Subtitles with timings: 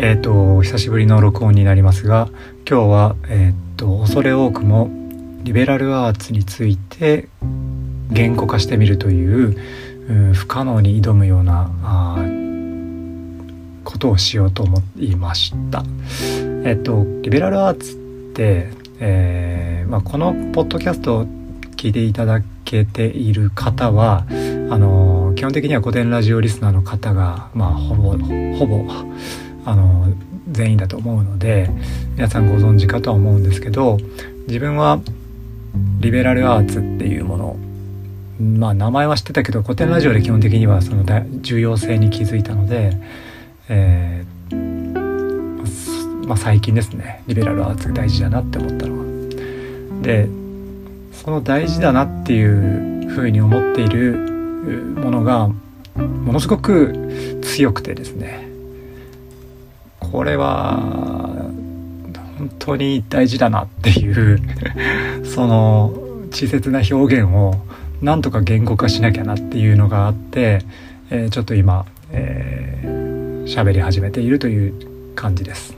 [0.00, 2.28] えっ、と久しぶりの録音になりますが
[2.68, 4.88] 今日はえっ、と恐れ多くも
[5.42, 7.28] リベラルアーツについて
[8.10, 12.16] 言語化してみるという不可能に挑むようなあ
[13.82, 15.82] ことをしようと思いました。
[16.64, 18.70] えっ、とリベラルアーツって、
[19.00, 21.26] えーまあ、このポッドキャストを
[21.76, 24.32] 聞いていただけている方はあ
[24.78, 28.84] の基本的には古典ラジオリスナーの方が、まあ、ほぼほぼ
[29.68, 30.06] あの
[30.50, 31.68] 全員だと思うので
[32.14, 33.98] 皆さんご存知かとは思うんですけど
[34.46, 34.98] 自分は
[36.00, 37.56] リベラルアーツっていうもの
[38.40, 41.04] まあ名前は知ってたけど古典ラジオで基本的にはその
[41.42, 42.92] 重要性に気づいたので、
[43.68, 49.04] えー、まあ、最近ですねリベラルアーツ大事だなって思ったのは。
[50.02, 50.28] で
[51.12, 54.16] その大事だなっていうふうに思っている
[54.96, 58.47] ものがものすごく強くてですね
[60.12, 60.76] これは
[62.38, 64.40] 本当に大事だなっていう
[65.24, 65.92] その
[66.30, 67.54] 稚拙な表現を
[68.00, 70.60] なんとか言語化しなきゃなっていうのがあって、
[71.10, 75.74] えー、ちょっと今喋、えー、り始めているという感じです。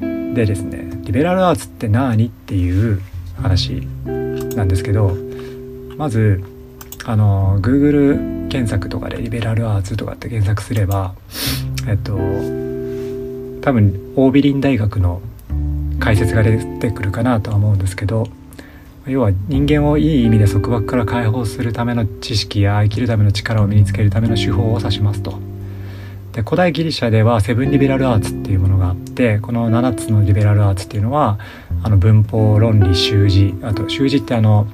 [0.00, 3.02] でですねリベラルアーツって何っていう
[3.36, 3.86] 話
[4.56, 5.14] なんですけど
[5.98, 6.42] まず
[7.04, 11.14] あの Google 検索とかでリベラルアーツとかって検索すれば
[11.86, 12.71] えっと
[13.62, 15.22] 多分オービリン大学の
[16.00, 18.26] 解説が出てくるかなとは思うんですけど
[19.06, 25.38] 要は人間をいい意味で束縛から解放するための知識や生きるための力を身につけるための手法を指しますと。
[26.32, 31.38] で古代ギリシャではセブンリベラルアーツっていうものがあってこの7つのリベラルアーツっていうのは
[31.82, 34.66] あの文法論理習字あと習字ってあの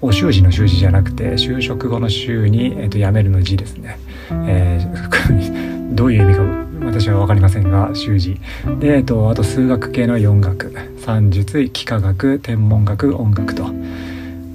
[0.00, 3.98] お習字の習字じゃなくて就職後の週に、えー、と辞めるの字ですね、
[4.46, 6.42] えー、 どういう意味か
[6.84, 8.40] 私は分かりませんが習字。
[8.78, 10.94] で、えーと、あと数学系の4学。
[11.04, 13.64] 算術幾何学天文学音楽と、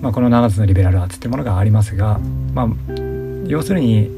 [0.01, 2.19] まあ、この7つのリベラルアーツってものがありますが、
[2.55, 2.67] まあ、
[3.45, 4.09] 要するに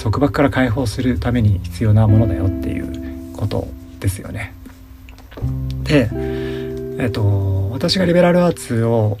[0.00, 3.66] 束縛から解放するために必要なものだよっていうこと
[3.98, 4.52] ですよね。
[5.84, 6.10] で、
[6.98, 9.16] えっ、と、私がリベラルアーツを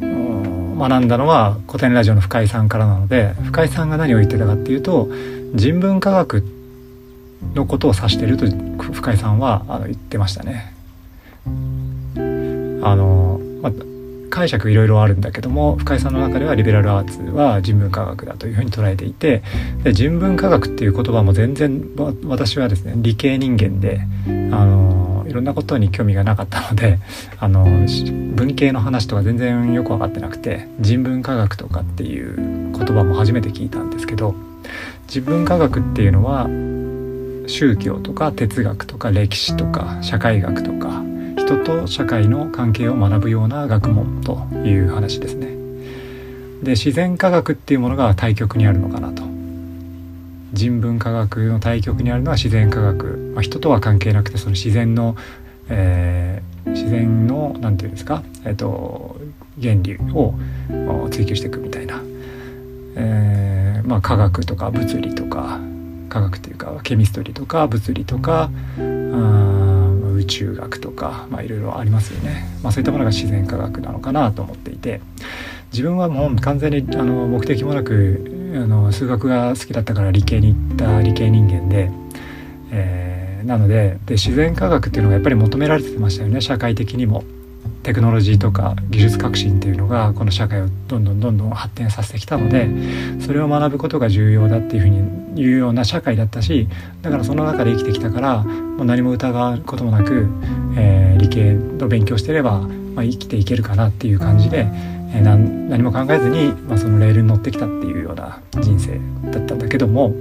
[0.00, 5.10] 学んだのは古典ラジオの深井さんからなので深井さんが何を言ってたかっていうと
[5.54, 6.42] 人文科学
[7.54, 8.46] のことを指してると
[8.92, 10.74] 深井さんはあの言ってましたね。
[12.82, 13.72] あの、まあ、
[14.30, 19.42] 解釈いろいろあるんだけども深井さんの中ではリベラルアーツは人文科学だというふうに捉えていて
[19.82, 21.84] で人文科学っていう言葉も全然
[22.24, 26.98] 私はですね理系人間であのいろんなことに興味がなかったので
[27.38, 34.34] あの文系の話とか全然よく分かってなくて人文科学とかっていう言葉も初めて聞いたんですけど
[35.06, 36.48] 人文科学っていうのは
[37.50, 41.02] 宗教とか哲学とか歴史とか社会学とか
[41.36, 45.48] 人と社会の関係を学ぶような学問という話ですね。
[46.62, 49.22] で自然科学っていうものが対極にあるのかなと。
[50.52, 55.16] 人文科学の対極にあるのは自然科学、まあ、人とは関係なくてその自然の、
[55.68, 59.16] えー、自然の何て言うんですか、えーと、
[59.62, 60.34] 原理を
[61.10, 62.02] 追求していくみたいな、
[62.96, 65.60] えー、まあ、科学とか物理とか
[66.10, 68.50] 科学っていうかケミストリーとか物理とか
[70.14, 75.00] 宇宙学とか、まあ、いろいろありますよね、まあ、そういったものが自然科学なのかなと思っていて。
[75.72, 81.90] 自分はもう完全にあの目的もなくあの数学が好きだったから理系に行った理系人間で、
[82.72, 87.22] えー、なのでで自然科学っていうのがやっぱり求められてましたよね社会的にも。
[87.82, 92.68] テクノロジーとか技術革新っていうのがこの社会をどんどんどんどん発展させてきたので
[93.20, 96.68] それを学ぶことが重要だっていうふうに言うような社会だったし
[97.02, 100.28] だからその中で生きてきたからもう何も疑うこともなく、
[100.76, 104.66] えー、理系の勉強してれば、まあ、生きていけるかなっていう感じで、
[105.14, 110.14] えー、何何も考えずに、まあ、そのレールに乗ってきたっていうような人生だったんだけども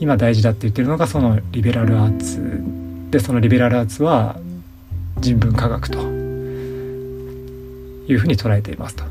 [0.00, 2.62] 今大事だって言ってるのがそのリベラルアーツ。
[3.10, 4.36] でそのリベラルアーツは
[5.20, 6.15] 人文科学と。
[8.08, 9.04] いうふうに捉えていますと。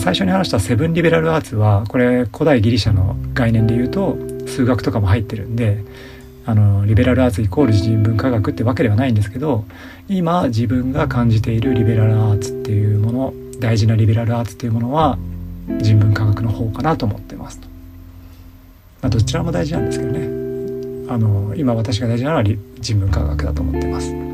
[0.00, 4.16] 最初に話したセブンリベラルアーツはこれ古代ギリシャの概念で言うと
[4.46, 5.82] 数学とかも入ってるんで
[6.46, 9.64] あのリベラルアーツイコール人文科学ってわけではないんですけど
[10.08, 15.16] 今自分が感じているリベラルアーツっていうもの大事なリベラルアーツっていうものは
[15.78, 17.68] 人文科学の方かなと思ってますと。
[19.00, 20.26] まあ、どちらも大事なんですけどね
[21.08, 24.33] あの今私が大事なのは人文科学だと思ってます。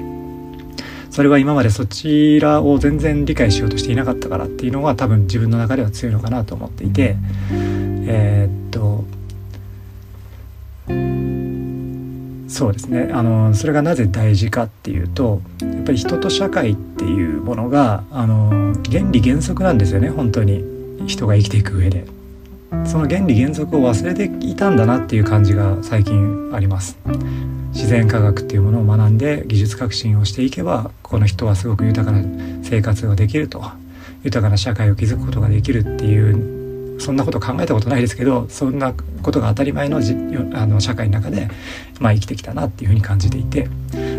[1.10, 7.16] それは今までそちらを全然理解しようとしていなかったからっていうのが多分自分の中では強いのかなと思っていて
[8.06, 9.04] えー、っと
[12.48, 13.08] そうですね。
[13.12, 20.10] あのそれがなぜ大事かっていうとやっぱり人と社会っていうものがあの原理原則なんですよね。
[20.10, 20.64] 本当に
[21.06, 22.04] 人が生きていく上で。
[22.84, 26.98] その原理原則を忘れていたんだなっていう感じが最近あります。
[27.72, 32.22] 自然科学っていうものを学んで技術革新をしていけばこの人はすごく豊かな
[32.62, 33.62] 生活ができると
[34.24, 38.92] 豊かな社会を築くことができるっていうそんなこと考えたことないですけどそんな
[39.22, 40.14] ことが当たり前のじ
[40.52, 41.48] あの社会の中で、
[41.98, 43.68] まあ、生きてきたなっていうふうに感じていて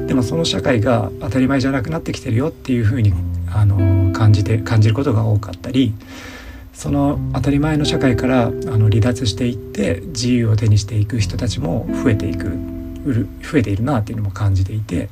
[0.07, 3.13] でもその社会が当たり前じゃなくなってきてるよっていうふうに
[3.53, 5.93] あの感じて感じることが多かったり
[6.81, 12.57] その当たり前の社会からあの離脱していって自由を手にしていく人たちも増えていく
[13.43, 15.07] 増えているなっていうのも感じていて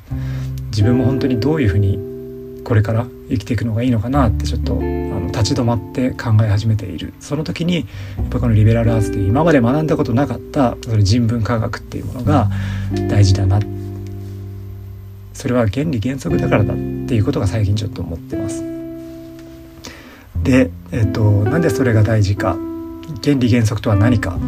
[0.71, 7.81] 自分も本当にどういうふうにこれから生きていくのがいいのかなってちょっとあの立ち止まって考え始めているその時にや
[8.24, 12.50] っぱこのリベラルアーツという今まで学んだことなかったその人文科学っていうものが
[13.10, 13.60] 大事だな
[15.36, 18.79] それは原理原則だからだっていうことが最近ちょっと思ってます。
[20.50, 22.57] で、えっと、なんでそれが大事か。
[23.24, 24.40] 原理原則とは何か。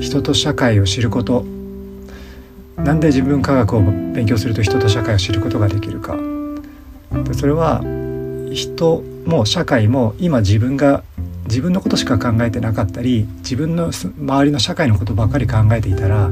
[0.00, 1.44] 人と社会を知ること。
[2.76, 6.16] なんで自分科学を勉強すると人と社会を知ることができるか。
[7.32, 7.80] それは
[8.52, 11.04] 人も社会も今自分が
[11.46, 16.30] 自分のことしか考えてなかったり自分の周りの社会のことばかり考えていたら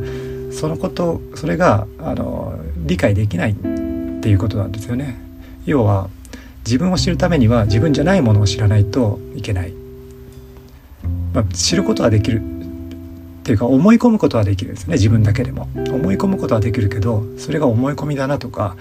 [0.51, 5.21] そのことそれがあの理解できないっていうことなんですよね。
[5.67, 6.09] 要は
[6.65, 9.73] 自分を知るためには自分じゃないものを知らないといけない、
[11.33, 12.41] まあ、知ることはできる。
[12.41, 14.95] っていうか思い込むことはできるんですね。
[14.95, 15.69] 自分だけでも。
[15.75, 18.77] 思い込むことはできるけどそれが思い込みだなとか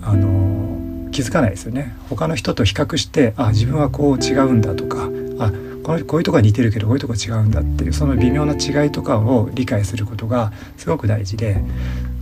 [0.00, 1.96] あの気づかないですよね。
[2.08, 5.08] 他の人と比較してあ自分はこう違うんだとか
[5.40, 5.52] あ
[5.82, 11.60] このこういうとこは似てるけどこういうとこ違うんだっていうその微妙な違いとかを理解することがすごく大事で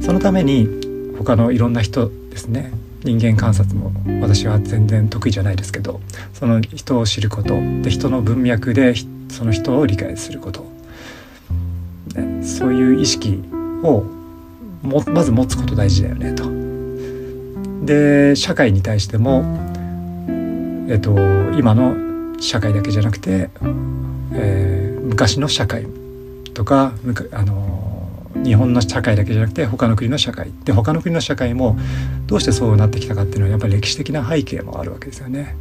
[0.01, 2.73] そのために他のいろんな人ですね。
[3.05, 6.01] 人間観察も私は全然得意じゃないですけど
[6.35, 8.95] その人を知ることで人の文脈で
[9.29, 10.65] その人を理解すること、
[12.15, 13.43] ね、そういう意識
[13.83, 14.05] を
[14.83, 16.51] もまず持つこと大事だよねと。
[17.85, 19.45] で社会に対しても、
[20.89, 21.17] えっと、
[21.59, 23.51] 今の社会だけじゃなくて、
[24.33, 25.87] えー、昔の社会
[26.55, 26.93] とか
[27.33, 27.92] あの
[28.45, 31.79] 日本の社会だけじゃなくて他の国の社会で他の国の社会も
[32.27, 35.57] どうしてそうなってきたかっていうのはやっぱり歴史的な背景もあるわけですよね。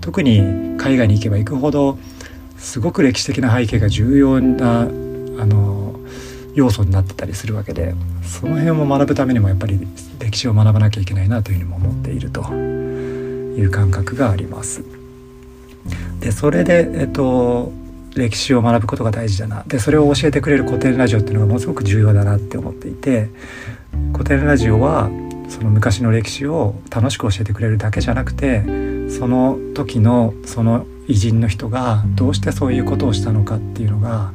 [0.00, 1.98] 特に海外に行けば行くほど
[2.58, 5.98] すごく歴史的な背景が重要なあの
[6.54, 9.78] 要素になってたりするわけでその辺も学ぶためにもやっぱり
[10.18, 14.84] 歴史を学ばなきゃいけないなというふうにも思っているという感覚があります。
[16.20, 17.72] でそれで、えっと、
[18.14, 19.64] 歴史を学ぶことが大事だな。
[19.66, 23.28] でそれを教えてくれる古典ラジオっていうのがものすごく重要だなって思っていて
[24.12, 25.10] 古典ラジオは
[25.48, 28.62] その昔の歴史を楽しく教えてくれるだけじゃなくて
[29.10, 34.32] その時のその偉人の人がどうしてそういうことをしたのかっていうのが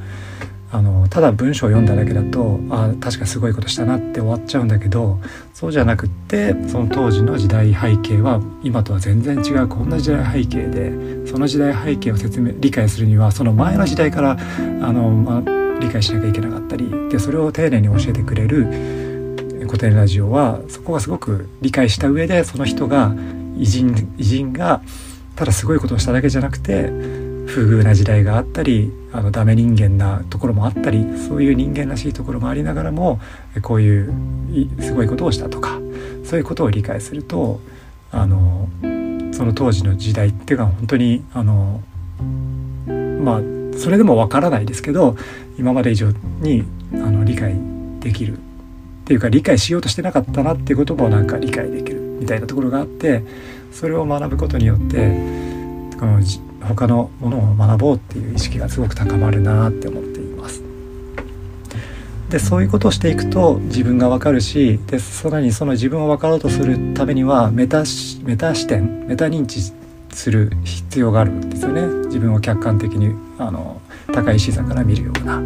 [0.72, 5.18] あのただ文章を読んだだけだとあ確かすごいことしたなって終わっちゃうんだけど
[5.52, 18.64] そうじゃなくってその当時の時代背景は今とは全然違うこんな時代背景でその時代背景を説明理解するにはその前の時代からあの、まあ、理解しなきゃいけなかったりでそれを丁寧に教えてくれる
[19.66, 23.12] 古典ラジオはそこがすごく理解した上でその人が
[23.58, 24.82] 偉人偉人が
[25.34, 26.88] ただすごいことをしただけじゃなくて
[27.46, 33.20] 不遇な時代があったりあのダメ人間なところもあったりそういう人間らしいところもありながらも
[33.62, 34.12] こういう
[34.80, 35.78] すごいことをしたとか
[36.24, 37.60] そういうことを理解すると
[38.12, 38.68] あの
[39.32, 41.82] その当時の時代っていうのは本当にあの
[43.22, 45.16] まあそれでもわからないですけど
[45.58, 47.54] 今まで以上にあの理解
[48.00, 48.40] できるっ
[49.04, 53.24] ていうか理解しようとしてなかったなっていうこともなんか理解できるみたいなところがあって
[53.72, 54.96] それを学ぶことによって
[55.98, 56.20] この
[56.60, 60.62] 他のものを学ぼうっていう意識がすごく高まるなって思っています。
[62.30, 67.82] でそういうことをしていくと自分が分かるしでさらにその自分を分かろうとするためにはメタ
[68.22, 69.72] メタ視点メタ認知
[70.12, 73.80] する必要があるんですよね自分を客観的にあの
[74.12, 75.40] 高い視座から見るような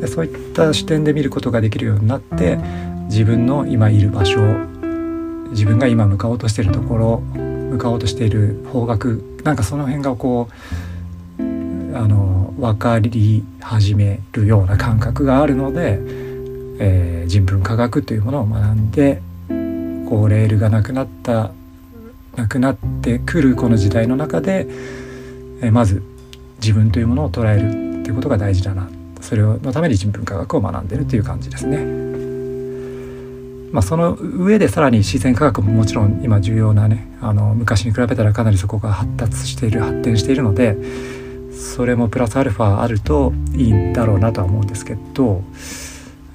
[0.00, 2.56] でそういった視点で見ることができるようになって
[3.08, 4.40] 自分の今いる場所
[5.50, 10.48] 自分が今向かおうとしているところ向かおうとしている方角なんかその辺がこ
[11.38, 11.42] う
[11.94, 15.98] あの分かり始めるような感覚があるので、
[16.78, 19.20] えー、人文科学というものを学んで
[20.08, 21.52] こうレールがなくなった
[22.36, 24.66] なくなってくるこの時代の中で、
[25.60, 26.02] えー、まず
[26.56, 28.88] 自分というものを捉えるっていうことが大事だな
[29.20, 32.01] それのために人文科学を学んでるという感じですね。
[33.72, 40.76] まあ、その上でさらに自然科学ももちろん今重要なねあの昔に比べたらかなりそこが発達している発展しているので
[41.52, 45.42] それもプラスアルファあるといいんだろうなとは思うんですけど、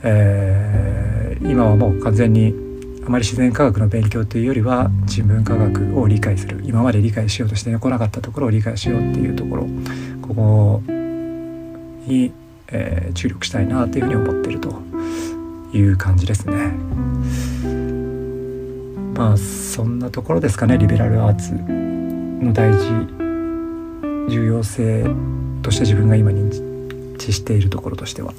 [0.02, 2.56] えー、今はもう完全に
[3.06, 9.68] あまり自然科学の勉強というよりは人文科学を理解する今まで理解しようとしてこなかったところを理解しようっていうところ
[10.22, 12.32] ここに、
[12.70, 14.97] えー、注力したいなというふうに思ってると。
[15.74, 16.72] いう感じですね。
[19.16, 25.06] まあそんなところですかねリベラルアーツの大事重要性
[25.64, 28.34] として自分が今認知しているところとしては。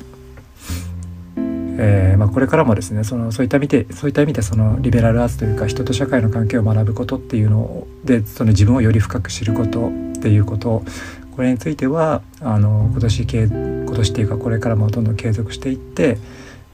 [1.81, 10.83] えーまあ、これからもですねそのそういった意味でそういった意味でそのリベラルアーツというか人と社会の関係を学ぶことっていうのでその自分をより深く知ることっていうこと
[11.37, 16.19] これについてはあの今年今年っていうかこれからもどんどん継続していって、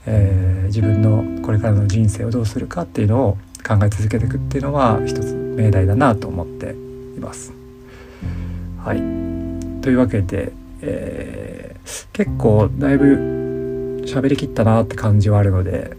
[0.07, 6.71] えー、自分のこれからの人生をどうするかっていうのを考え続けていくっていうのは一つ命題だなと思って
[7.17, 7.53] います。
[8.83, 8.97] はい、
[9.81, 13.35] というわけで、えー、結構だいぶ
[14.05, 15.97] 喋りきったなって感じはあるので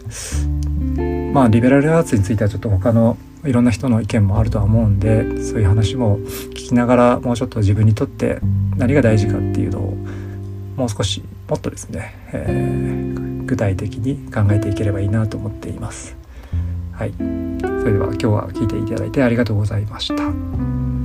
[1.33, 8.39] まあリベラルアーツについてはちょっと他のいろんな人の意見もあるとは思うんでそういう話も聞きながらもうちょっと自分にとって
[8.77, 9.97] 何が大事かっていうのを
[10.75, 13.16] もう少しもっとですね、えー、
[13.47, 16.15] 具体的に考えていければいいなと思っています。
[16.91, 17.23] はい、そ
[17.85, 20.96] れでは今日は聞いていただいてありがとうございました。